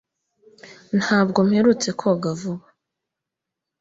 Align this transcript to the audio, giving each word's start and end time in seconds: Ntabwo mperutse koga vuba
Ntabwo 0.99 1.39
mperutse 1.47 1.89
koga 1.99 2.31
vuba 2.39 2.65